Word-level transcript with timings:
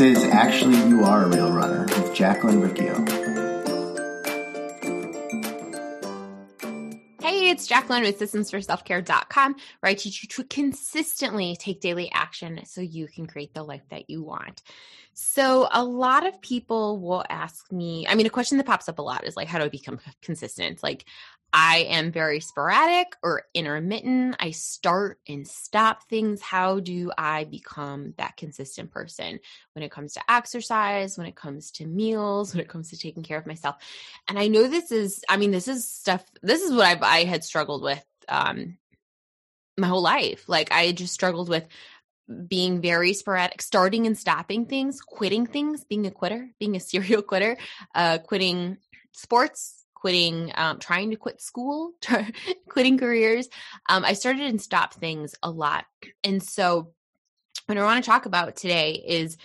This 0.00 0.16
is 0.16 0.24
Actually 0.30 0.88
You 0.88 1.04
Are 1.04 1.24
a 1.24 1.28
Real 1.28 1.52
Runner 1.52 1.82
with 1.82 2.14
Jacqueline 2.14 2.62
Riccio. 2.62 3.19
Jacqueline 7.70 8.02
with 8.02 8.18
systemsforselfcare.com, 8.18 9.54
where 9.78 9.90
I 9.90 9.94
teach 9.94 10.24
you 10.24 10.28
to 10.30 10.42
consistently 10.42 11.54
take 11.54 11.80
daily 11.80 12.10
action 12.10 12.62
so 12.64 12.80
you 12.80 13.06
can 13.06 13.28
create 13.28 13.54
the 13.54 13.62
life 13.62 13.84
that 13.90 14.10
you 14.10 14.24
want. 14.24 14.60
So, 15.12 15.68
a 15.70 15.84
lot 15.84 16.26
of 16.26 16.40
people 16.40 16.98
will 16.98 17.24
ask 17.30 17.70
me, 17.70 18.08
I 18.08 18.16
mean, 18.16 18.26
a 18.26 18.30
question 18.30 18.58
that 18.58 18.66
pops 18.66 18.88
up 18.88 18.98
a 18.98 19.02
lot 19.02 19.24
is 19.24 19.36
like, 19.36 19.46
how 19.46 19.58
do 19.58 19.66
I 19.66 19.68
become 19.68 20.00
consistent? 20.20 20.82
Like, 20.82 21.04
I 21.52 21.78
am 21.88 22.12
very 22.12 22.40
sporadic 22.40 23.16
or 23.22 23.42
intermittent. 23.54 24.36
I 24.38 24.52
start 24.52 25.18
and 25.28 25.46
stop 25.46 26.08
things. 26.08 26.40
How 26.40 26.78
do 26.78 27.10
I 27.18 27.44
become 27.44 28.14
that 28.18 28.36
consistent 28.36 28.92
person 28.92 29.40
when 29.72 29.82
it 29.82 29.90
comes 29.90 30.12
to 30.14 30.20
exercise, 30.28 31.18
when 31.18 31.26
it 31.26 31.34
comes 31.34 31.72
to 31.72 31.86
meals, 31.86 32.54
when 32.54 32.60
it 32.60 32.68
comes 32.68 32.90
to 32.90 32.98
taking 32.98 33.24
care 33.24 33.38
of 33.38 33.46
myself? 33.46 33.76
And 34.28 34.38
I 34.38 34.46
know 34.46 34.68
this 34.68 34.92
is, 34.92 35.24
I 35.28 35.38
mean, 35.38 35.50
this 35.50 35.66
is 35.66 35.88
stuff, 35.88 36.24
this 36.42 36.62
is 36.62 36.72
what 36.72 36.86
I've, 36.86 37.02
I 37.02 37.24
had 37.24 37.42
struggled 37.42 37.59
with 37.68 38.04
um, 38.28 38.78
my 39.76 39.86
whole 39.86 40.02
life. 40.02 40.48
Like, 40.48 40.72
I 40.72 40.92
just 40.92 41.14
struggled 41.14 41.48
with 41.48 41.66
being 42.46 42.80
very 42.80 43.12
sporadic, 43.12 43.60
starting 43.60 44.06
and 44.06 44.16
stopping 44.16 44.66
things, 44.66 45.00
quitting 45.00 45.46
things, 45.46 45.84
being 45.84 46.06
a 46.06 46.10
quitter, 46.10 46.48
being 46.58 46.76
a 46.76 46.80
serial 46.80 47.22
quitter, 47.22 47.56
uh, 47.94 48.18
quitting 48.18 48.78
sports, 49.12 49.84
quitting, 49.94 50.52
um, 50.54 50.78
trying 50.78 51.10
to 51.10 51.16
quit 51.16 51.40
school, 51.40 51.92
quitting 52.68 52.98
careers. 52.98 53.48
Um, 53.88 54.04
I 54.04 54.14
started 54.14 54.42
and 54.42 54.60
stopped 54.60 54.94
things 54.94 55.34
a 55.42 55.50
lot. 55.50 55.84
And 56.24 56.42
so, 56.42 56.92
what 57.66 57.78
I 57.78 57.84
want 57.84 58.02
to 58.02 58.10
talk 58.10 58.26
about 58.26 58.56
today 58.56 58.92
is, 59.06 59.36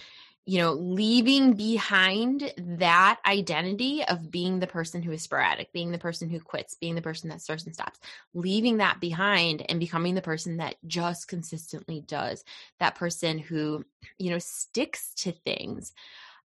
you 0.46 0.60
know, 0.60 0.74
leaving 0.74 1.54
behind 1.54 2.54
that 2.58 3.20
identity 3.26 4.04
of 4.06 4.30
being 4.30 4.60
the 4.60 4.68
person 4.68 5.02
who 5.02 5.12
is 5.12 5.24
sporadic, 5.24 5.74
being 5.74 5.92
the 5.92 5.98
person 5.98 6.30
who 6.30 6.40
quits, 6.40 6.76
being 6.76 6.94
the 6.94 7.02
person 7.02 7.30
that 7.30 7.42
starts 7.42 7.66
and 7.66 7.74
stops, 7.74 8.00
leaving 8.36 8.78
that 8.78 9.00
behind 9.00 9.66
and 9.68 9.80
becoming 9.80 10.14
the 10.14 10.22
person 10.22 10.58
that 10.58 10.76
just 10.86 11.28
consistently 11.28 12.02
does, 12.02 12.44
that 12.80 12.94
person 12.94 13.40
who, 13.40 13.84
you 14.20 14.30
know, 14.30 14.38
sticks 14.38 15.14
to 15.16 15.32
things. 15.32 15.94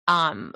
Um, 0.08 0.54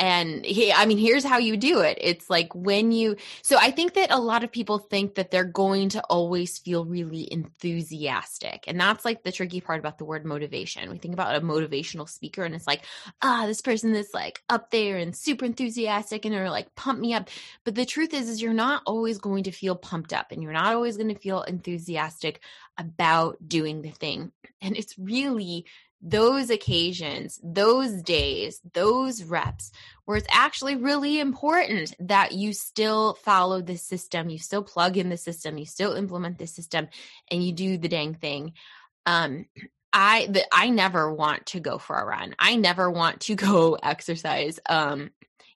and 0.00 0.44
he 0.44 0.72
i 0.72 0.86
mean 0.86 0.98
here's 0.98 1.24
how 1.24 1.38
you 1.38 1.56
do 1.56 1.80
it. 1.80 1.98
It's 2.00 2.28
like 2.30 2.52
when 2.54 2.90
you 2.90 3.16
so 3.42 3.56
i 3.60 3.70
think 3.70 3.94
that 3.94 4.10
a 4.10 4.18
lot 4.18 4.42
of 4.42 4.50
people 4.50 4.78
think 4.78 5.14
that 5.14 5.30
they're 5.30 5.44
going 5.44 5.90
to 5.90 6.02
always 6.04 6.58
feel 6.58 6.84
really 6.84 7.30
enthusiastic 7.30 8.64
and 8.66 8.80
that's 8.80 9.04
like 9.04 9.22
the 9.22 9.30
tricky 9.30 9.60
part 9.60 9.78
about 9.78 9.98
the 9.98 10.04
word 10.04 10.24
motivation. 10.24 10.90
We 10.90 10.98
think 10.98 11.14
about 11.14 11.36
a 11.36 11.40
motivational 11.40 12.08
speaker 12.08 12.44
and 12.44 12.54
it's 12.54 12.66
like 12.66 12.84
ah 13.22 13.44
this 13.46 13.60
person 13.60 13.94
is 13.94 14.10
like 14.14 14.42
up 14.48 14.70
there 14.70 14.96
and 14.96 15.14
super 15.14 15.44
enthusiastic 15.44 16.24
and 16.24 16.34
they're 16.34 16.50
like 16.50 16.74
pump 16.74 16.98
me 16.98 17.12
up. 17.14 17.28
But 17.64 17.74
the 17.74 17.84
truth 17.84 18.14
is 18.14 18.28
is 18.28 18.40
you're 18.40 18.54
not 18.54 18.82
always 18.86 19.18
going 19.18 19.44
to 19.44 19.52
feel 19.52 19.76
pumped 19.76 20.14
up 20.14 20.32
and 20.32 20.42
you're 20.42 20.52
not 20.52 20.74
always 20.74 20.96
going 20.96 21.14
to 21.14 21.20
feel 21.20 21.42
enthusiastic 21.42 22.40
about 22.78 23.36
doing 23.46 23.82
the 23.82 23.90
thing. 23.90 24.32
And 24.62 24.76
it's 24.76 24.98
really 24.98 25.66
those 26.02 26.50
occasions, 26.50 27.38
those 27.42 28.02
days, 28.02 28.60
those 28.72 29.22
reps, 29.22 29.70
where 30.04 30.16
it's 30.16 30.26
actually 30.30 30.76
really 30.76 31.20
important 31.20 31.94
that 32.00 32.32
you 32.32 32.52
still 32.52 33.14
follow 33.22 33.60
the 33.60 33.76
system, 33.76 34.30
you 34.30 34.38
still 34.38 34.62
plug 34.62 34.96
in 34.96 35.08
the 35.08 35.16
system, 35.16 35.58
you 35.58 35.66
still 35.66 35.94
implement 35.94 36.38
the 36.38 36.46
system, 36.46 36.88
and 37.30 37.44
you 37.44 37.52
do 37.52 37.76
the 37.76 37.88
dang 37.88 38.14
thing. 38.14 38.54
Um, 39.06 39.46
I 39.92 40.26
the, 40.30 40.44
I 40.52 40.70
never 40.70 41.12
want 41.12 41.46
to 41.46 41.60
go 41.60 41.78
for 41.78 41.96
a 41.96 42.06
run. 42.06 42.34
I 42.38 42.56
never 42.56 42.90
want 42.90 43.20
to 43.22 43.34
go 43.36 43.74
exercise. 43.74 44.58
Um, 44.68 45.10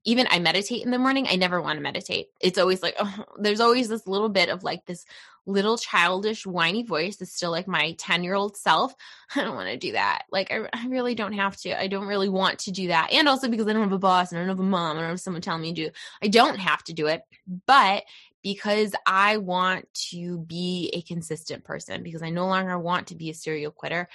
even 0.06 0.27
I 0.31 0.38
meditate 0.38 0.84
in 0.84 0.91
the 0.91 0.99
morning. 0.99 1.27
I 1.28 1.37
never 1.37 1.62
want 1.62 1.78
to 1.78 1.83
meditate. 1.83 2.27
It's 2.41 2.59
always 2.59 2.83
like 2.83 2.97
oh, 2.99 3.25
there's 3.38 3.60
always 3.60 3.88
this 3.88 4.06
little 4.06 4.28
bit 4.28 4.50
of 4.50 4.62
like 4.62 4.84
this 4.87 5.04
little 5.47 5.77
childish 5.77 6.47
whiny 6.47 6.82
voice 6.82 7.21
is 7.21 7.32
still 7.32 7.50
like 7.50 7.69
my 7.69 7.94
10 7.99 8.25
year 8.25 8.34
old 8.34 8.56
self 8.56 8.94
i 9.37 9.43
don't 9.43 9.55
want 9.55 9.69
to 9.69 9.77
do 9.77 9.93
that. 9.93 10.22
Like 10.31 10.50
I, 10.50 10.69
I, 10.72 10.87
really 10.88 11.15
don't 11.15 11.32
have 11.32 11.56
to. 11.59 11.78
I 11.78 11.87
don't 11.87 12.06
really 12.06 12.28
want 12.28 12.60
to 12.60 12.71
do 12.71 12.88
that. 12.88 13.12
And 13.12 13.28
also 13.28 13.49
because 13.49 13.66
i 13.66 13.72
don't 13.72 13.83
have 13.83 13.93
a 13.93 13.99
boss 13.99 14.33
and 14.33 14.38
i 14.38 14.43
don't 14.43 14.49
have 14.49 14.60
a 14.60 14.62
mom 14.62 14.97
i 14.97 15.00
don't 15.00 15.10
have 15.10 15.21
someone 15.21 15.43
telling 15.43 15.62
me 15.62 15.75
to 15.75 15.84
do 15.87 15.91
i 16.22 16.28
don't 16.28 16.59
have 16.59 16.83
to 16.84 16.93
do 16.93 17.06
it. 17.06 17.22
But 17.66 18.04
because 18.43 18.94
i 19.06 19.38
want 19.38 19.88
to 19.94 20.38
be 20.41 20.91
a 20.93 21.03
consistent 21.03 21.65
person 21.65 22.03
because 22.03 22.22
i 22.22 22.31
no 22.31 22.47
longer 22.47 22.78
want 22.78 23.09
to 23.09 23.16
be 23.16 23.31
a 23.31 23.34
serial 23.34 23.72
quitter 23.72 24.06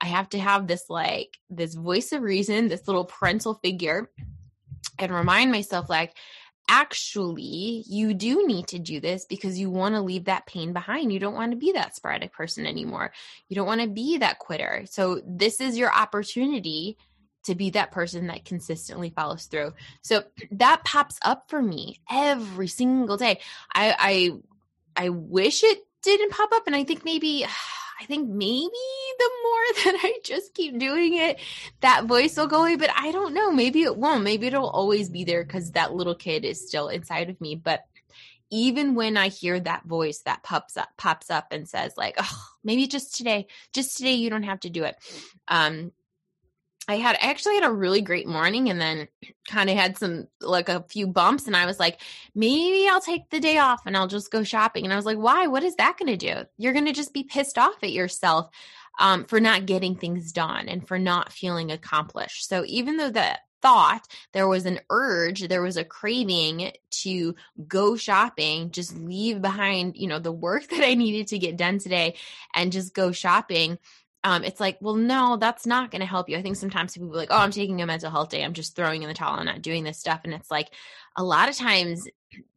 i 0.00 0.06
have 0.06 0.28
to 0.28 0.38
have 0.38 0.66
this 0.66 0.84
like 0.90 1.38
this 1.48 1.74
voice 1.74 2.12
of 2.12 2.22
reason 2.22 2.68
this 2.68 2.86
little 2.86 3.06
parental 3.06 3.54
figure 3.54 4.10
and 4.98 5.10
remind 5.10 5.50
myself 5.50 5.88
like 5.88 6.14
actually 6.68 7.84
you 7.86 8.14
do 8.14 8.46
need 8.46 8.68
to 8.68 8.78
do 8.78 9.00
this 9.00 9.24
because 9.24 9.58
you 9.58 9.70
want 9.70 9.94
to 9.94 10.02
leave 10.02 10.24
that 10.24 10.46
pain 10.46 10.72
behind. 10.72 11.12
You 11.12 11.18
don't 11.18 11.34
want 11.34 11.52
to 11.52 11.56
be 11.56 11.72
that 11.72 11.96
sporadic 11.96 12.32
person 12.32 12.66
anymore. 12.66 13.12
You 13.48 13.56
don't 13.56 13.66
want 13.66 13.80
to 13.80 13.88
be 13.88 14.18
that 14.18 14.38
quitter. 14.38 14.84
So 14.88 15.20
this 15.26 15.60
is 15.60 15.78
your 15.78 15.92
opportunity 15.92 16.96
to 17.44 17.54
be 17.54 17.70
that 17.70 17.90
person 17.90 18.26
that 18.26 18.44
consistently 18.44 19.10
follows 19.10 19.46
through. 19.46 19.72
So 20.02 20.24
that 20.52 20.84
pops 20.84 21.18
up 21.22 21.48
for 21.48 21.60
me 21.60 22.00
every 22.10 22.68
single 22.68 23.16
day. 23.16 23.40
I 23.74 23.94
I 24.96 25.04
I 25.04 25.08
wish 25.10 25.64
it 25.64 25.86
didn't 26.02 26.32
pop 26.32 26.50
up 26.52 26.66
and 26.66 26.76
I 26.76 26.84
think 26.84 27.04
maybe 27.04 27.46
I 28.00 28.04
think 28.04 28.28
maybe 28.28 28.70
the 29.18 29.30
more 29.42 29.84
that 29.84 30.00
I 30.02 30.18
just 30.24 30.54
keep 30.54 30.78
doing 30.78 31.16
it, 31.16 31.38
that 31.80 32.04
voice 32.04 32.36
will 32.36 32.46
go 32.46 32.62
away. 32.62 32.76
But 32.76 32.90
I 32.96 33.10
don't 33.10 33.34
know. 33.34 33.50
Maybe 33.50 33.82
it 33.82 33.96
won't. 33.96 34.24
Maybe 34.24 34.46
it'll 34.46 34.70
always 34.70 35.08
be 35.08 35.24
there 35.24 35.44
because 35.44 35.72
that 35.72 35.94
little 35.94 36.14
kid 36.14 36.44
is 36.44 36.66
still 36.66 36.88
inside 36.88 37.30
of 37.30 37.40
me. 37.40 37.54
But 37.56 37.84
even 38.50 38.94
when 38.94 39.16
I 39.16 39.28
hear 39.28 39.60
that 39.60 39.84
voice 39.84 40.20
that 40.24 40.42
pops 40.42 40.76
up, 40.76 40.88
pops 40.96 41.30
up 41.30 41.48
and 41.50 41.68
says 41.68 41.94
like, 41.96 42.14
"Oh, 42.18 42.44
maybe 42.64 42.86
just 42.86 43.16
today, 43.16 43.46
just 43.72 43.96
today, 43.96 44.14
you 44.14 44.30
don't 44.30 44.44
have 44.44 44.60
to 44.60 44.70
do 44.70 44.84
it." 44.84 44.96
Um, 45.48 45.92
I 46.88 46.96
had 46.96 47.16
I 47.22 47.28
actually 47.28 47.56
had 47.56 47.64
a 47.64 47.70
really 47.70 48.00
great 48.00 48.26
morning 48.26 48.70
and 48.70 48.80
then 48.80 49.08
kind 49.46 49.68
of 49.68 49.76
had 49.76 49.98
some 49.98 50.26
like 50.40 50.70
a 50.70 50.84
few 50.88 51.06
bumps 51.06 51.46
and 51.46 51.54
I 51.54 51.66
was 51.66 51.78
like 51.78 52.00
maybe 52.34 52.88
I'll 52.88 53.00
take 53.00 53.28
the 53.28 53.40
day 53.40 53.58
off 53.58 53.82
and 53.84 53.96
I'll 53.96 54.08
just 54.08 54.32
go 54.32 54.42
shopping. 54.42 54.84
And 54.84 54.92
I 54.92 54.96
was 54.96 55.06
like 55.06 55.18
why? 55.18 55.46
What 55.46 55.62
is 55.62 55.76
that 55.76 55.98
going 55.98 56.16
to 56.18 56.34
do? 56.34 56.44
You're 56.56 56.72
going 56.72 56.86
to 56.86 56.92
just 56.92 57.12
be 57.12 57.24
pissed 57.24 57.58
off 57.58 57.76
at 57.82 57.92
yourself 57.92 58.48
um, 58.98 59.26
for 59.26 59.38
not 59.38 59.66
getting 59.66 59.94
things 59.94 60.32
done 60.32 60.68
and 60.68 60.86
for 60.88 60.98
not 60.98 61.32
feeling 61.32 61.70
accomplished. 61.70 62.48
So 62.48 62.64
even 62.66 62.96
though 62.96 63.10
that 63.10 63.40
thought 63.60 64.06
there 64.32 64.46
was 64.46 64.66
an 64.66 64.78
urge 64.88 65.48
there 65.48 65.62
was 65.62 65.76
a 65.76 65.84
craving 65.84 66.70
to 66.90 67.34
go 67.66 67.96
shopping 67.96 68.70
just 68.70 68.96
leave 68.96 69.42
behind 69.42 69.96
you 69.96 70.06
know 70.06 70.20
the 70.20 70.30
work 70.30 70.68
that 70.70 70.84
i 70.84 70.94
needed 70.94 71.26
to 71.26 71.38
get 71.38 71.56
done 71.56 71.78
today 71.78 72.14
and 72.54 72.70
just 72.70 72.94
go 72.94 73.10
shopping 73.10 73.76
um, 74.28 74.44
it's 74.44 74.60
like, 74.60 74.76
well, 74.82 74.94
no, 74.94 75.38
that's 75.38 75.66
not 75.66 75.90
going 75.90 76.02
to 76.02 76.06
help 76.06 76.28
you. 76.28 76.36
I 76.36 76.42
think 76.42 76.56
sometimes 76.56 76.92
people 76.92 77.08
be 77.08 77.16
like, 77.16 77.30
oh, 77.30 77.38
I'm 77.38 77.50
taking 77.50 77.80
a 77.80 77.86
mental 77.86 78.10
health 78.10 78.28
day. 78.28 78.44
I'm 78.44 78.52
just 78.52 78.76
throwing 78.76 79.02
in 79.02 79.08
the 79.08 79.14
towel. 79.14 79.38
I'm 79.38 79.46
not 79.46 79.62
doing 79.62 79.84
this 79.84 79.98
stuff. 79.98 80.20
And 80.24 80.34
it's 80.34 80.50
like, 80.50 80.68
a 81.16 81.24
lot 81.24 81.48
of 81.48 81.56
times 81.56 82.06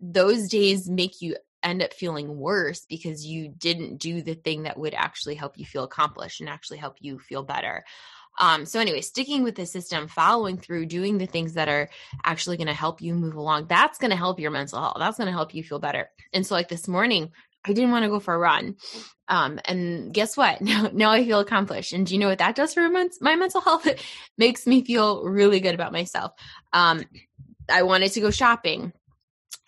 those 0.02 0.50
days 0.50 0.90
make 0.90 1.22
you 1.22 1.38
end 1.64 1.82
up 1.82 1.94
feeling 1.94 2.38
worse 2.38 2.86
because 2.90 3.26
you 3.26 3.48
didn't 3.58 4.00
do 4.00 4.22
the 4.22 4.36
thing 4.36 4.64
that 4.64 4.78
would 4.78 4.94
actually 4.94 5.36
help 5.36 5.58
you 5.58 5.66
feel 5.66 5.86
accomplished 5.86 6.42
and 6.42 6.50
actually 6.50 6.78
help 6.78 6.98
you 7.00 7.20
feel 7.20 7.42
better. 7.42 7.86
Um, 8.38 8.66
so 8.66 8.80
anyway, 8.82 9.00
sticking 9.00 9.44
with 9.44 9.56
the 9.56 9.66
system, 9.66 10.10
following 10.10 10.58
through, 10.58 10.88
doing 10.88 11.20
the 11.20 11.26
things 11.26 11.54
that 11.54 11.70
are 11.70 11.90
actually 12.26 12.58
going 12.58 12.68
to 12.68 12.74
help 12.74 13.02
you 13.02 13.14
move 13.14 13.36
along, 13.36 13.68
that's 13.68 13.98
going 13.98 14.12
to 14.12 14.18
help 14.18 14.42
your 14.42 14.52
mental 14.52 14.82
health. 14.82 14.98
That's 15.00 15.18
going 15.18 15.28
to 15.28 15.34
help 15.34 15.56
you 15.56 15.64
feel 15.64 15.80
better. 15.80 16.10
And 16.34 16.46
so 16.46 16.54
like 16.54 16.68
this 16.68 16.90
morning, 16.90 17.32
I 17.66 17.74
didn't 17.74 17.92
want 17.92 18.04
to 18.04 18.10
go 18.10 18.20
for 18.20 18.34
a 18.34 18.40
run. 18.40 18.76
Um, 19.28 19.60
and 19.66 20.14
guess 20.14 20.36
what? 20.36 20.62
Now, 20.72 20.90
now 20.94 21.12
I 21.12 21.24
feel 21.24 21.40
accomplished. 21.40 21.94
And 21.94 22.06
do 22.06 22.14
you 22.14 22.20
know 22.20 22.28
what 22.28 22.40
that 22.40 22.56
does 22.56 22.74
for 22.74 22.90
my 22.90 23.36
mental 23.36 23.62
health? 23.62 23.88
It 23.88 24.04
makes 24.38 24.68
me 24.68 24.84
feel 24.84 25.24
really 25.24 25.60
good 25.60 25.76
about 25.76 25.92
myself. 25.92 26.34
Um, 26.74 27.04
I 27.70 27.84
wanted 27.84 28.12
to 28.14 28.22
go 28.22 28.32
shopping. 28.32 28.94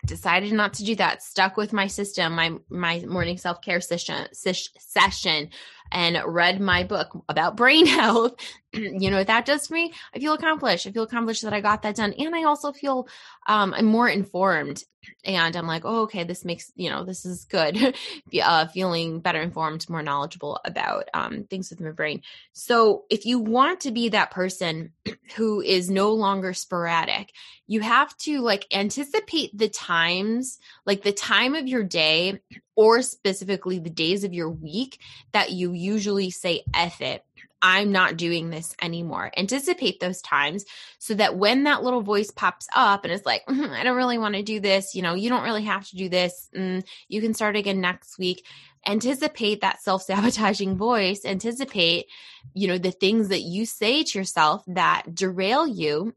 Decided 0.04 0.52
not 0.52 0.74
to 0.74 0.84
do 0.84 0.94
that. 0.96 1.22
Stuck 1.22 1.56
with 1.56 1.72
my 1.72 1.86
system, 1.86 2.34
my 2.34 2.52
my 2.68 3.00
morning 3.06 3.38
self 3.38 3.62
care 3.62 3.80
session 3.80 4.28
session, 4.32 5.48
and 5.92 6.20
read 6.26 6.60
my 6.60 6.84
book 6.84 7.24
about 7.28 7.56
brain 7.56 7.86
health. 8.00 8.34
you 8.72 9.10
know 9.10 9.18
what 9.18 9.28
that 9.28 9.46
does 9.46 9.66
for 9.66 9.74
me? 9.74 9.92
I 10.14 10.18
feel 10.18 10.34
accomplished. 10.34 10.86
I 10.86 10.90
feel 10.92 11.04
accomplished 11.04 11.42
that 11.42 11.52
I 11.52 11.60
got 11.60 11.82
that 11.82 11.96
done, 11.96 12.12
and 12.14 12.34
I 12.34 12.44
also 12.44 12.72
feel 12.72 13.08
um, 13.46 13.74
I'm 13.74 13.86
more 13.86 14.08
informed 14.08 14.82
and 15.24 15.56
i'm 15.56 15.66
like 15.66 15.84
oh 15.84 16.02
okay 16.02 16.24
this 16.24 16.44
makes 16.44 16.72
you 16.76 16.90
know 16.90 17.04
this 17.04 17.24
is 17.24 17.44
good 17.44 17.94
uh, 18.42 18.66
feeling 18.68 19.20
better 19.20 19.40
informed 19.40 19.88
more 19.88 20.02
knowledgeable 20.02 20.60
about 20.64 21.08
um, 21.14 21.44
things 21.44 21.70
with 21.70 21.80
my 21.80 21.90
brain 21.90 22.22
so 22.52 23.04
if 23.10 23.26
you 23.26 23.38
want 23.38 23.80
to 23.80 23.90
be 23.90 24.08
that 24.08 24.30
person 24.30 24.92
who 25.36 25.60
is 25.60 25.90
no 25.90 26.12
longer 26.12 26.52
sporadic 26.52 27.32
you 27.66 27.80
have 27.80 28.16
to 28.18 28.40
like 28.40 28.66
anticipate 28.72 29.56
the 29.56 29.68
times 29.68 30.58
like 30.86 31.02
the 31.02 31.12
time 31.12 31.54
of 31.54 31.66
your 31.66 31.82
day 31.82 32.40
or 32.76 33.02
specifically 33.02 33.78
the 33.78 33.90
days 33.90 34.24
of 34.24 34.32
your 34.32 34.50
week 34.50 35.00
that 35.32 35.52
you 35.52 35.72
usually 35.72 36.30
say 36.30 36.62
F 36.74 37.00
it 37.00 37.24
I'm 37.64 37.92
not 37.92 38.18
doing 38.18 38.50
this 38.50 38.76
anymore. 38.82 39.30
Anticipate 39.38 39.98
those 39.98 40.20
times 40.20 40.66
so 40.98 41.14
that 41.14 41.38
when 41.38 41.64
that 41.64 41.82
little 41.82 42.02
voice 42.02 42.30
pops 42.30 42.68
up 42.76 43.04
and 43.04 43.12
is 43.12 43.24
like, 43.24 43.46
mm, 43.46 43.70
I 43.70 43.82
don't 43.82 43.96
really 43.96 44.18
want 44.18 44.34
to 44.34 44.42
do 44.42 44.60
this, 44.60 44.94
you 44.94 45.00
know, 45.00 45.14
you 45.14 45.30
don't 45.30 45.44
really 45.44 45.64
have 45.64 45.88
to 45.88 45.96
do 45.96 46.10
this. 46.10 46.50
Mm, 46.54 46.84
you 47.08 47.22
can 47.22 47.32
start 47.32 47.56
again 47.56 47.80
next 47.80 48.18
week. 48.18 48.44
Anticipate 48.86 49.62
that 49.62 49.82
self 49.82 50.02
sabotaging 50.02 50.76
voice. 50.76 51.24
Anticipate, 51.24 52.04
you 52.52 52.68
know, 52.68 52.76
the 52.76 52.90
things 52.90 53.28
that 53.28 53.40
you 53.40 53.64
say 53.64 54.04
to 54.04 54.18
yourself 54.18 54.62
that 54.66 55.14
derail 55.14 55.66
you. 55.66 56.14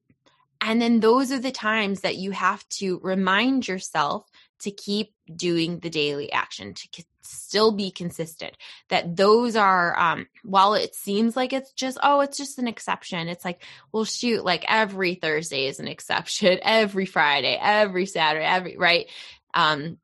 And 0.59 0.81
then 0.81 0.99
those 0.99 1.31
are 1.31 1.39
the 1.39 1.51
times 1.51 2.01
that 2.01 2.17
you 2.17 2.31
have 2.31 2.67
to 2.69 2.99
remind 3.01 3.69
yourself 3.69 4.29
to 4.59 4.71
keep 4.71 5.13
doing 5.33 5.79
the 5.79 5.89
daily 5.89 6.31
action, 6.31 6.73
to 6.73 7.03
still 7.27 7.71
be 7.71 7.91
consistent 7.91 8.55
that 8.89 9.15
those 9.15 9.55
are 9.55 9.97
um 9.99 10.27
while 10.43 10.73
it 10.73 10.95
seems 10.95 11.35
like 11.35 11.53
it's 11.53 11.71
just 11.73 11.97
oh 12.01 12.21
it's 12.21 12.37
just 12.37 12.57
an 12.57 12.67
exception 12.67 13.27
it's 13.27 13.43
like 13.43 13.61
well 13.91 14.05
shoot 14.05 14.43
like 14.43 14.63
every 14.67 15.15
thursday 15.15 15.67
is 15.67 15.79
an 15.79 15.87
exception 15.87 16.57
every 16.63 17.05
friday 17.05 17.57
every 17.61 18.05
saturday 18.05 18.45
every 18.45 18.77
right? 18.77 19.07
Um 19.53 19.97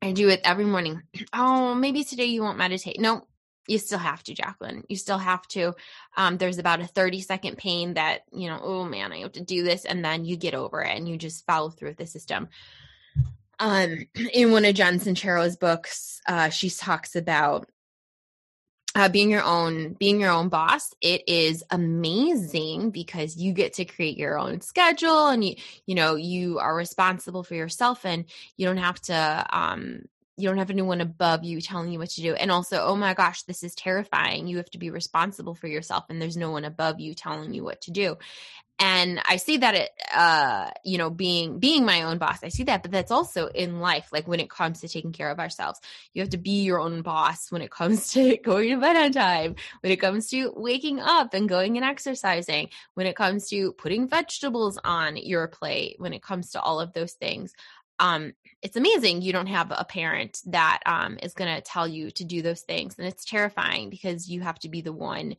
i 0.00 0.12
do 0.12 0.28
it 0.28 0.40
every 0.44 0.64
morning. 0.64 1.02
Oh 1.32 1.74
maybe 1.74 2.04
today 2.04 2.26
you 2.26 2.42
won't 2.42 2.58
meditate. 2.58 3.00
No 3.00 3.26
you 3.68 3.78
still 3.78 3.98
have 3.98 4.22
to 4.24 4.34
jacqueline. 4.34 4.82
You 4.88 4.96
still 4.96 5.18
have 5.18 5.46
to 5.48 5.74
um, 6.16 6.36
there's 6.36 6.58
about 6.58 6.80
a 6.80 6.86
30 6.86 7.20
second 7.20 7.56
pain 7.56 7.94
that 7.94 8.22
you 8.32 8.48
know 8.48 8.60
oh 8.62 8.84
man 8.84 9.12
i 9.12 9.18
have 9.18 9.32
to 9.32 9.40
do 9.40 9.62
this 9.62 9.84
and 9.84 10.04
then 10.04 10.24
you 10.24 10.36
get 10.36 10.54
over 10.54 10.82
it 10.82 10.96
and 10.96 11.08
you 11.08 11.16
just 11.16 11.46
follow 11.46 11.70
through 11.70 11.90
with 11.90 11.98
the 11.98 12.06
system 12.06 12.48
um, 13.62 14.06
in 14.34 14.52
one 14.52 14.64
of 14.66 14.74
Jen 14.74 14.98
Sincero's 14.98 15.56
books, 15.56 16.20
uh, 16.26 16.50
she 16.50 16.68
talks 16.68 17.16
about 17.16 17.68
uh, 18.94 19.08
being 19.08 19.30
your 19.30 19.42
own 19.42 19.94
being 19.94 20.20
your 20.20 20.30
own 20.30 20.50
boss. 20.50 20.92
It 21.00 21.22
is 21.26 21.64
amazing 21.70 22.90
because 22.90 23.36
you 23.36 23.54
get 23.54 23.74
to 23.74 23.86
create 23.86 24.18
your 24.18 24.38
own 24.38 24.60
schedule 24.60 25.28
and 25.28 25.42
you 25.42 25.54
you 25.86 25.94
know 25.94 26.16
you 26.16 26.58
are 26.58 26.74
responsible 26.74 27.42
for 27.42 27.54
yourself 27.54 28.04
and 28.04 28.26
you 28.58 28.66
don't 28.66 28.76
have 28.76 29.00
to 29.02 29.46
um 29.50 30.02
you 30.36 30.48
don't 30.48 30.58
have 30.58 30.70
anyone 30.70 31.00
above 31.00 31.44
you 31.44 31.60
telling 31.60 31.92
you 31.92 31.98
what 31.98 32.10
to 32.10 32.20
do. 32.20 32.34
And 32.34 32.50
also 32.50 32.84
oh 32.84 32.96
my 32.96 33.14
gosh 33.14 33.44
this 33.44 33.62
is 33.62 33.74
terrifying. 33.74 34.46
You 34.46 34.58
have 34.58 34.70
to 34.72 34.78
be 34.78 34.90
responsible 34.90 35.54
for 35.54 35.68
yourself 35.68 36.04
and 36.10 36.20
there's 36.20 36.36
no 36.36 36.50
one 36.50 36.66
above 36.66 37.00
you 37.00 37.14
telling 37.14 37.54
you 37.54 37.64
what 37.64 37.80
to 37.82 37.92
do 37.92 38.18
and 38.82 39.20
i 39.28 39.36
see 39.36 39.58
that 39.58 39.74
it 39.74 39.90
uh 40.12 40.70
you 40.84 40.98
know 40.98 41.08
being 41.08 41.58
being 41.58 41.84
my 41.84 42.02
own 42.02 42.18
boss 42.18 42.42
i 42.42 42.48
see 42.48 42.64
that 42.64 42.82
but 42.82 42.90
that's 42.90 43.12
also 43.12 43.46
in 43.46 43.80
life 43.80 44.08
like 44.12 44.26
when 44.26 44.40
it 44.40 44.50
comes 44.50 44.80
to 44.80 44.88
taking 44.88 45.12
care 45.12 45.30
of 45.30 45.38
ourselves. 45.38 45.80
You 46.12 46.22
have 46.22 46.30
to 46.30 46.38
be 46.38 46.62
your 46.62 46.80
own 46.80 47.02
boss 47.02 47.50
when 47.50 47.62
it 47.62 47.70
comes 47.70 48.08
to 48.12 48.36
going 48.38 48.70
to 48.70 48.80
bed 48.80 48.96
on 48.96 49.12
time 49.12 49.56
when 49.80 49.92
it 49.92 50.00
comes 50.00 50.28
to 50.28 50.52
waking 50.56 51.00
up 51.00 51.34
and 51.34 51.48
going 51.48 51.76
and 51.76 51.84
exercising 51.84 52.68
when 52.94 53.06
it 53.06 53.16
comes 53.16 53.48
to 53.48 53.72
putting 53.72 54.08
vegetables 54.08 54.78
on 54.84 55.16
your 55.16 55.48
plate 55.48 55.96
when 55.98 56.12
it 56.12 56.22
comes 56.22 56.50
to 56.50 56.60
all 56.60 56.80
of 56.80 56.92
those 56.92 57.12
things. 57.12 57.54
Um 57.98 58.32
it's 58.60 58.76
amazing 58.76 59.22
you 59.22 59.32
don't 59.32 59.48
have 59.48 59.72
a 59.72 59.84
parent 59.84 60.40
that 60.46 60.80
um 60.86 61.18
is 61.22 61.34
going 61.34 61.54
to 61.54 61.60
tell 61.60 61.88
you 61.88 62.10
to 62.12 62.24
do 62.24 62.42
those 62.42 62.62
things 62.62 62.96
and 62.98 63.06
it's 63.06 63.24
terrifying 63.24 63.90
because 63.90 64.28
you 64.28 64.40
have 64.40 64.58
to 64.60 64.68
be 64.68 64.80
the 64.80 64.92
one 64.92 65.36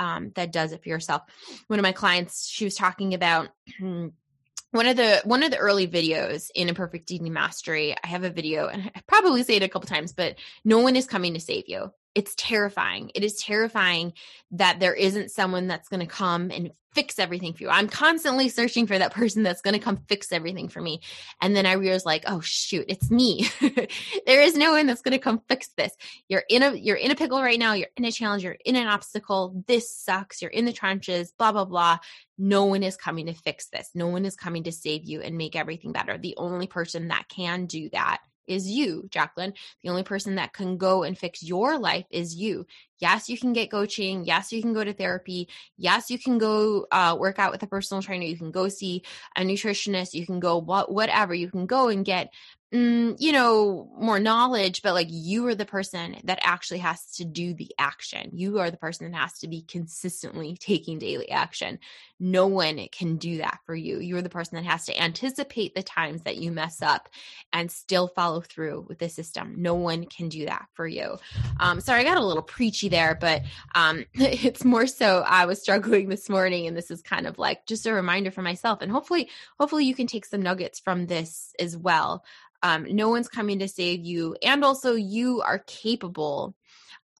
um, 0.00 0.32
that 0.34 0.52
does 0.52 0.72
it 0.72 0.82
for 0.82 0.88
yourself. 0.88 1.22
One 1.68 1.78
of 1.78 1.84
my 1.84 1.92
clients, 1.92 2.48
she 2.48 2.64
was 2.64 2.74
talking 2.74 3.14
about 3.14 3.50
one 3.78 4.86
of 4.86 4.96
the 4.96 5.20
one 5.24 5.42
of 5.42 5.50
the 5.50 5.58
early 5.58 5.86
videos 5.86 6.50
in 6.54 6.68
imperfect 6.68 7.10
eating 7.10 7.32
mastery. 7.32 7.94
I 8.02 8.06
have 8.08 8.24
a 8.24 8.30
video, 8.30 8.66
and 8.66 8.90
I 8.94 9.02
probably 9.06 9.44
say 9.44 9.56
it 9.56 9.62
a 9.62 9.68
couple 9.68 9.86
times, 9.86 10.12
but 10.12 10.36
no 10.64 10.78
one 10.78 10.96
is 10.96 11.06
coming 11.06 11.34
to 11.34 11.40
save 11.40 11.64
you 11.68 11.92
it's 12.14 12.34
terrifying. 12.36 13.10
It 13.14 13.24
is 13.24 13.36
terrifying 13.36 14.12
that 14.52 14.80
there 14.80 14.94
isn't 14.94 15.30
someone 15.30 15.66
that's 15.66 15.88
going 15.88 16.00
to 16.00 16.06
come 16.06 16.50
and 16.50 16.72
fix 16.92 17.20
everything 17.20 17.52
for 17.52 17.62
you. 17.62 17.68
I'm 17.68 17.88
constantly 17.88 18.48
searching 18.48 18.86
for 18.86 18.98
that 18.98 19.12
person 19.14 19.42
that's 19.42 19.62
going 19.62 19.74
to 19.74 19.80
come 19.80 19.98
fix 20.08 20.32
everything 20.32 20.68
for 20.68 20.80
me. 20.80 21.00
And 21.40 21.54
then 21.54 21.66
I 21.66 21.72
realized 21.72 22.06
like, 22.06 22.24
oh 22.26 22.40
shoot, 22.40 22.86
it's 22.88 23.10
me. 23.10 23.48
there 24.26 24.42
is 24.42 24.56
no 24.56 24.72
one 24.72 24.86
that's 24.86 25.02
going 25.02 25.12
to 25.12 25.18
come 25.18 25.40
fix 25.48 25.68
this. 25.76 25.92
You're 26.28 26.44
in 26.48 26.62
a 26.62 26.74
you're 26.74 26.96
in 26.96 27.10
a 27.10 27.16
pickle 27.16 27.40
right 27.40 27.58
now, 27.58 27.74
you're 27.74 27.88
in 27.96 28.04
a 28.04 28.12
challenge, 28.12 28.42
you're 28.42 28.56
in 28.64 28.76
an 28.76 28.88
obstacle. 28.88 29.62
This 29.66 29.94
sucks. 29.94 30.42
You're 30.42 30.50
in 30.50 30.64
the 30.64 30.72
trenches, 30.72 31.32
blah 31.38 31.52
blah 31.52 31.64
blah. 31.64 31.98
No 32.38 32.64
one 32.64 32.82
is 32.82 32.96
coming 32.96 33.26
to 33.26 33.34
fix 33.34 33.68
this. 33.68 33.90
No 33.94 34.08
one 34.08 34.24
is 34.24 34.34
coming 34.34 34.64
to 34.64 34.72
save 34.72 35.04
you 35.04 35.20
and 35.20 35.36
make 35.36 35.54
everything 35.54 35.92
better. 35.92 36.18
The 36.18 36.34
only 36.38 36.66
person 36.66 37.08
that 37.08 37.28
can 37.28 37.66
do 37.66 37.90
that 37.90 38.20
is 38.50 38.68
you, 38.68 39.08
Jacqueline. 39.10 39.54
The 39.82 39.88
only 39.88 40.02
person 40.02 40.34
that 40.34 40.52
can 40.52 40.76
go 40.76 41.04
and 41.04 41.16
fix 41.16 41.42
your 41.42 41.78
life 41.78 42.06
is 42.10 42.34
you. 42.34 42.66
Yes, 42.98 43.28
you 43.30 43.38
can 43.38 43.52
get 43.54 43.70
coaching. 43.70 44.24
Yes, 44.24 44.52
you 44.52 44.60
can 44.60 44.74
go 44.74 44.84
to 44.84 44.92
therapy. 44.92 45.48
Yes, 45.78 46.10
you 46.10 46.18
can 46.18 46.36
go 46.36 46.86
uh, 46.92 47.16
work 47.18 47.38
out 47.38 47.52
with 47.52 47.62
a 47.62 47.66
personal 47.66 48.02
trainer. 48.02 48.24
You 48.24 48.36
can 48.36 48.50
go 48.50 48.68
see 48.68 49.02
a 49.36 49.42
nutritionist. 49.42 50.12
You 50.12 50.26
can 50.26 50.40
go 50.40 50.58
what 50.58 50.92
whatever. 50.92 51.32
You 51.32 51.50
can 51.50 51.66
go 51.66 51.88
and 51.88 52.04
get 52.04 52.32
mm, 52.72 53.16
you 53.18 53.32
know, 53.32 53.90
more 53.98 54.20
knowledge, 54.20 54.82
but 54.82 54.94
like 54.94 55.08
you 55.10 55.46
are 55.48 55.54
the 55.54 55.64
person 55.64 56.16
that 56.24 56.38
actually 56.42 56.78
has 56.78 57.04
to 57.16 57.24
do 57.24 57.52
the 57.52 57.72
action. 57.78 58.30
You 58.32 58.60
are 58.60 58.70
the 58.70 58.76
person 58.76 59.10
that 59.10 59.18
has 59.18 59.38
to 59.40 59.48
be 59.48 59.62
consistently 59.62 60.56
taking 60.56 60.98
daily 60.98 61.30
action. 61.30 61.80
No 62.20 62.46
one 62.46 62.86
can 62.92 63.16
do 63.16 63.38
that 63.38 63.58
for 63.66 63.74
you. 63.74 63.98
You're 63.98 64.22
the 64.22 64.28
person 64.28 64.56
that 64.56 64.70
has 64.70 64.84
to 64.86 65.02
anticipate 65.02 65.74
the 65.74 65.82
times 65.82 66.22
that 66.22 66.36
you 66.36 66.52
mess 66.52 66.80
up 66.80 67.08
and 67.52 67.70
still 67.70 68.06
follow 68.08 68.40
through 68.40 68.86
with 68.88 68.98
the 68.98 69.08
system. 69.08 69.54
No 69.58 69.74
one 69.74 70.04
can 70.06 70.28
do 70.28 70.44
that 70.46 70.66
for 70.74 70.86
you. 70.86 71.16
Um, 71.58 71.80
sorry, 71.80 72.02
I 72.02 72.04
got 72.04 72.18
a 72.18 72.24
little 72.24 72.42
preachy 72.42 72.88
there, 72.88 73.16
but 73.20 73.42
um, 73.74 74.04
it's 74.14 74.64
more 74.64 74.86
so 74.86 75.24
I 75.26 75.46
was 75.46 75.60
struggling 75.60 76.08
this 76.08 76.28
morning, 76.28 76.68
and 76.68 76.76
this 76.76 76.90
is 76.90 77.02
kind 77.02 77.26
of 77.26 77.38
like 77.38 77.66
just 77.66 77.86
a 77.86 77.92
reminder 77.92 78.30
for 78.30 78.42
myself. 78.42 78.80
And 78.80 78.92
hopefully, 78.92 79.28
hopefully 79.58 79.86
you 79.86 79.94
can 79.94 80.06
take 80.06 80.24
some 80.24 80.42
nuggets 80.42 80.78
from 80.78 81.06
this 81.06 81.52
as 81.58 81.76
well 81.76 82.22
um, 82.62 82.86
no 82.88 83.08
one's 83.08 83.28
coming 83.28 83.58
to 83.60 83.68
save 83.68 84.04
you. 84.04 84.36
And 84.42 84.64
also, 84.64 84.94
you 84.94 85.42
are 85.42 85.60
capable 85.66 86.54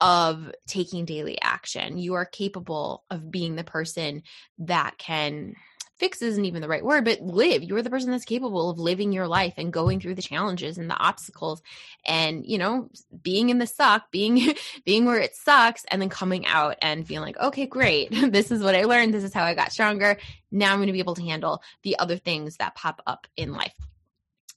of 0.00 0.50
taking 0.66 1.04
daily 1.04 1.38
action. 1.42 1.98
You 1.98 2.14
are 2.14 2.24
capable 2.24 3.04
of 3.10 3.30
being 3.30 3.56
the 3.56 3.64
person 3.64 4.22
that 4.58 4.96
can 4.98 5.54
fix 6.00 6.22
isn't 6.22 6.46
even 6.46 6.62
the 6.62 6.68
right 6.68 6.84
word, 6.84 7.04
but 7.04 7.20
live. 7.20 7.62
You're 7.62 7.82
the 7.82 7.90
person 7.90 8.10
that's 8.10 8.24
capable 8.24 8.70
of 8.70 8.78
living 8.78 9.12
your 9.12 9.28
life 9.28 9.54
and 9.58 9.70
going 9.70 10.00
through 10.00 10.14
the 10.14 10.22
challenges 10.22 10.78
and 10.78 10.88
the 10.88 10.96
obstacles 10.96 11.62
and, 12.06 12.44
you 12.46 12.56
know, 12.56 12.88
being 13.22 13.50
in 13.50 13.58
the 13.58 13.66
suck, 13.66 14.10
being 14.10 14.54
being 14.86 15.04
where 15.04 15.20
it 15.20 15.36
sucks 15.36 15.84
and 15.90 16.00
then 16.00 16.08
coming 16.08 16.46
out 16.46 16.76
and 16.80 17.06
being 17.06 17.20
like, 17.20 17.38
"Okay, 17.38 17.66
great. 17.66 18.10
this 18.32 18.50
is 18.50 18.62
what 18.62 18.74
I 18.74 18.84
learned. 18.84 19.12
This 19.12 19.24
is 19.24 19.34
how 19.34 19.44
I 19.44 19.54
got 19.54 19.72
stronger. 19.72 20.16
Now 20.50 20.72
I'm 20.72 20.78
going 20.78 20.86
to 20.86 20.94
be 20.94 21.00
able 21.00 21.16
to 21.16 21.22
handle 21.22 21.62
the 21.82 21.98
other 21.98 22.16
things 22.16 22.56
that 22.56 22.74
pop 22.74 23.02
up 23.06 23.26
in 23.36 23.52
life." 23.52 23.74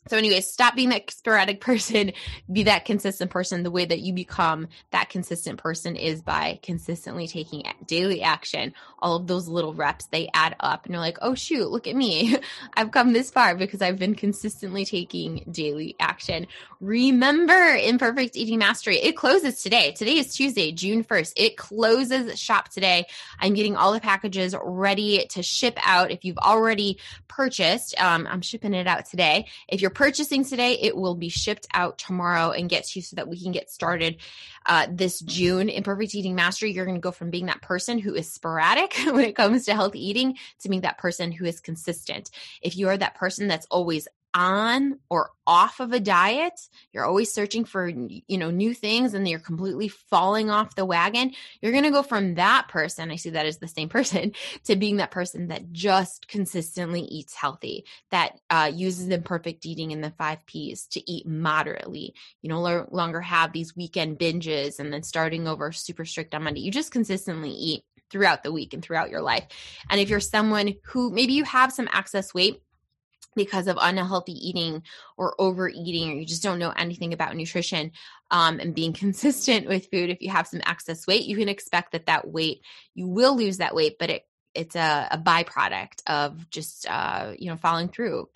So, 0.07 0.17
anyways, 0.17 0.51
stop 0.51 0.75
being 0.75 0.89
that 0.89 1.09
sporadic 1.11 1.61
person, 1.61 2.11
be 2.51 2.63
that 2.63 2.85
consistent 2.85 3.31
person. 3.31 3.63
The 3.63 3.71
way 3.71 3.85
that 3.85 3.99
you 3.99 4.13
become 4.13 4.67
that 4.91 5.09
consistent 5.09 5.59
person 5.59 5.95
is 5.95 6.21
by 6.21 6.59
consistently 6.61 7.27
taking 7.27 7.63
daily 7.85 8.21
action. 8.21 8.73
All 8.99 9.15
of 9.15 9.27
those 9.27 9.47
little 9.47 9.73
reps, 9.73 10.05
they 10.07 10.29
add 10.33 10.55
up, 10.59 10.85
and 10.85 10.93
you're 10.93 11.01
like, 11.01 11.17
oh, 11.21 11.35
shoot, 11.35 11.69
look 11.69 11.87
at 11.87 11.95
me. 11.95 12.37
I've 12.73 12.91
come 12.91 13.13
this 13.13 13.31
far 13.31 13.55
because 13.55 13.81
I've 13.81 13.99
been 13.99 14.15
consistently 14.15 14.85
taking 14.85 15.45
daily 15.51 15.95
action. 15.99 16.47
Remember, 16.79 17.75
Imperfect 17.75 18.35
Eating 18.35 18.59
Mastery, 18.59 18.97
it 18.97 19.15
closes 19.15 19.61
today. 19.61 19.93
Today 19.93 20.17
is 20.17 20.35
Tuesday, 20.35 20.71
June 20.71 21.03
1st. 21.03 21.33
It 21.37 21.57
closes 21.57 22.37
shop 22.39 22.69
today. 22.69 23.05
I'm 23.39 23.53
getting 23.53 23.77
all 23.77 23.93
the 23.93 24.01
packages 24.01 24.53
ready 24.61 25.25
to 25.29 25.43
ship 25.43 25.77
out. 25.81 26.11
If 26.11 26.25
you've 26.25 26.37
already 26.37 26.99
purchased, 27.27 27.99
um, 28.01 28.27
I'm 28.29 28.41
shipping 28.41 28.73
it 28.73 28.87
out 28.87 29.05
today. 29.05 29.47
If 29.67 29.81
you're 29.81 29.92
purchasing 29.93 30.43
today, 30.43 30.77
it 30.81 30.95
will 30.95 31.15
be 31.15 31.29
shipped 31.29 31.67
out 31.73 31.97
tomorrow 31.97 32.51
and 32.51 32.69
get 32.69 32.85
to 32.85 32.99
you 32.99 33.03
so 33.03 33.15
that 33.15 33.27
we 33.27 33.41
can 33.41 33.51
get 33.51 33.69
started 33.69 34.17
uh, 34.65 34.87
this 34.89 35.19
June. 35.19 35.69
Imperfect 35.69 36.15
Eating 36.15 36.35
Mastery, 36.35 36.71
you're 36.71 36.85
going 36.85 36.97
to 36.97 37.01
go 37.01 37.11
from 37.11 37.29
being 37.29 37.47
that 37.47 37.61
person 37.61 37.99
who 37.99 38.13
is 38.13 38.31
sporadic 38.31 38.93
when 39.05 39.21
it 39.21 39.35
comes 39.35 39.65
to 39.65 39.73
healthy 39.73 40.05
eating 40.05 40.37
to 40.61 40.69
being 40.69 40.81
that 40.81 40.97
person 40.97 41.31
who 41.31 41.45
is 41.45 41.59
consistent. 41.59 42.29
If 42.61 42.77
you 42.77 42.89
are 42.89 42.97
that 42.97 43.15
person 43.15 43.47
that's 43.47 43.67
always 43.69 44.07
on 44.33 44.99
or 45.09 45.31
off 45.45 45.79
of 45.79 45.91
a 45.91 45.99
diet 45.99 46.59
you're 46.91 47.05
always 47.05 47.33
searching 47.33 47.65
for 47.65 47.87
you 47.87 48.37
know 48.37 48.49
new 48.49 48.73
things 48.73 49.13
and 49.13 49.27
you're 49.27 49.39
completely 49.39 49.87
falling 49.87 50.49
off 50.49 50.75
the 50.75 50.85
wagon 50.85 51.31
you're 51.61 51.73
going 51.73 51.83
to 51.83 51.91
go 51.91 52.01
from 52.01 52.35
that 52.35 52.67
person 52.69 53.11
i 53.11 53.15
see 53.15 53.29
that 53.31 53.45
as 53.45 53.57
the 53.57 53.67
same 53.67 53.89
person 53.93 54.31
to 54.63 54.75
being 54.75 54.97
that 54.97 55.11
person 55.11 55.47
that 55.47 55.71
just 55.71 56.27
consistently 56.27 57.01
eats 57.01 57.33
healthy 57.33 57.85
that 58.09 58.39
uh, 58.49 58.71
uses 58.73 59.09
imperfect 59.09 59.65
eating 59.65 59.91
in 59.91 60.01
the 60.01 60.11
five 60.11 60.45
p's 60.45 60.85
to 60.87 61.11
eat 61.11 61.27
moderately. 61.27 62.13
You 62.41 62.49
no 62.49 62.87
longer 62.91 63.21
have 63.21 63.51
these 63.51 63.75
weekend 63.75 64.19
binges 64.19 64.79
and 64.79 64.91
then 64.91 65.03
starting 65.03 65.47
over 65.47 65.71
super 65.71 66.05
strict 66.05 66.33
on 66.35 66.43
monday. 66.43 66.61
You 66.61 66.71
just 66.71 66.91
consistently 66.91 67.51
eat 67.51 67.83
throughout 68.09 68.43
the 68.43 68.51
week 68.51 68.73
and 68.73 68.83
throughout 68.83 69.09
your 69.09 69.21
life. 69.21 69.45
And 69.89 69.99
if 69.99 70.09
you're 70.09 70.19
someone 70.19 70.75
who 70.83 71.09
maybe 71.09 71.33
you 71.33 71.43
have 71.45 71.73
some 71.73 71.89
excess 71.93 72.33
weight 72.33 72.61
because 73.35 73.67
of 73.67 73.77
unhealthy 73.79 74.33
eating 74.33 74.83
or 75.17 75.35
overeating, 75.39 76.11
or 76.11 76.15
you 76.15 76.25
just 76.25 76.43
don't 76.43 76.59
know 76.59 76.73
anything 76.75 77.13
about 77.13 77.35
nutrition 77.35 77.91
um, 78.31 78.59
and 78.59 78.75
being 78.75 78.93
consistent 79.03 79.67
with 79.67 79.89
food, 79.91 80.09
if 80.09 80.21
you 80.21 80.29
have 80.29 80.47
some 80.47 80.61
excess 80.65 81.07
weight, 81.07 81.25
you 81.25 81.37
can 81.37 81.49
expect 81.49 81.91
that 81.91 82.07
that 82.07 82.27
weight, 82.27 82.61
you 82.93 83.07
will 83.07 83.35
lose 83.35 83.57
that 83.57 83.75
weight, 83.75 83.97
but 83.99 84.09
it 84.09 84.25
it's 84.55 84.75
a, 84.75 85.07
a 85.09 85.17
byproduct 85.17 86.03
of 86.07 86.49
just 86.49 86.87
uh, 86.89 87.33
you 87.37 87.49
know 87.49 87.57
following 87.57 87.89
through 87.89 88.29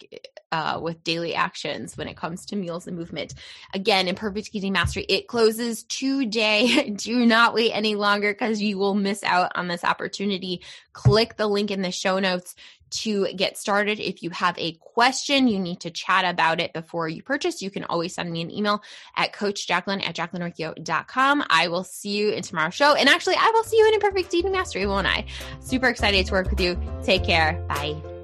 uh, 0.52 0.80
with 0.82 1.04
daily 1.04 1.36
actions 1.36 1.98
when 1.98 2.08
it 2.08 2.18
comes 2.18 2.46
to 2.48 2.56
meals 2.56 2.88
and 2.88 2.98
movement. 2.98 3.34
Again, 3.74 4.08
Imperfect 4.08 4.50
Eating 4.54 4.74
Mastery, 4.74 5.04
it 5.04 5.28
closes 5.28 5.84
today. 5.84 6.90
Do 6.96 7.26
not 7.26 7.54
wait 7.54 7.72
any 7.72 7.96
longer 7.96 8.34
because 8.34 8.62
you 8.62 8.78
will 8.78 8.96
miss 8.96 9.24
out 9.24 9.52
on 9.56 9.68
this 9.68 9.84
opportunity. 9.84 10.62
Click 10.94 11.38
the 11.38 11.48
link 11.48 11.72
in 11.72 11.82
the 11.82 11.92
show 11.92 12.20
notes 12.20 12.56
to 12.90 13.32
get 13.34 13.58
started. 13.58 14.00
If 14.00 14.24
you 14.24 14.30
have 14.32 14.58
a 14.58 14.74
question, 14.80 15.48
you 15.48 15.60
need 15.60 15.82
to 15.82 15.92
chat 15.92 16.26
about 16.26 16.60
it 16.60 16.74
before 16.74 17.10
you 17.10 17.22
purchase. 17.22 17.62
You 17.62 17.70
can 17.70 17.84
always 17.84 18.14
send 18.14 18.32
me 18.32 18.42
an 18.42 18.52
email 18.52 18.82
at 19.16 19.34
Coach 19.34 19.68
Jacqueline 19.68 20.02
at 20.02 20.16
JacquelineRicchio.com. 20.16 21.44
I 21.50 21.68
will 21.68 21.84
see 21.84 22.18
you 22.18 22.32
in 22.32 22.44
tomorrow's 22.44 22.76
show. 22.76 22.96
And 22.96 23.10
actually, 23.10 23.36
I 23.36 23.52
will 23.54 23.64
see 23.64 23.78
you 23.78 23.88
in 23.88 23.96
Imperfect 23.96 24.34
Eating 24.34 24.52
Mastery, 24.52 24.86
won't 24.86 25.08
I? 25.08 25.26
Super 25.60 25.88
excited 25.88 26.26
to 26.28 26.32
work 26.32 26.50
with 26.50 26.62
you. 26.62 26.80
Take 27.04 27.24
care. 27.24 27.54
Bye. 27.68 28.17